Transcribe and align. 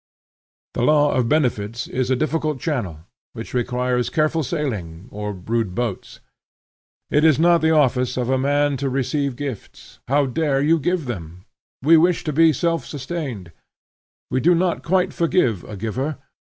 The 0.73 0.81
law 0.81 1.11
of 1.13 1.29
benefits 1.29 1.85
is 1.87 2.09
a 2.09 2.15
difficult 2.15 2.59
channel, 2.59 3.01
which 3.33 3.53
requires 3.53 4.09
careful 4.09 4.41
sailing, 4.41 5.07
or 5.11 5.31
rude 5.31 5.75
boats. 5.75 6.21
It 7.11 7.23
is 7.23 7.37
not 7.37 7.59
the 7.61 7.69
office 7.69 8.17
of 8.17 8.27
a 8.27 8.35
man 8.39 8.77
to 8.77 8.89
receive 8.89 9.35
gifts. 9.35 9.99
How 10.07 10.25
dare 10.25 10.59
you 10.59 10.79
give 10.79 11.05
them? 11.05 11.45
We 11.83 11.97
wish 11.97 12.23
to 12.23 12.33
be 12.33 12.51
self 12.51 12.83
sustained. 12.83 13.51
We 14.31 14.39
do 14.39 14.55
not 14.55 14.81
quite 14.81 15.13
forgive 15.13 15.63
a 15.65 15.77
giver. 15.77 16.17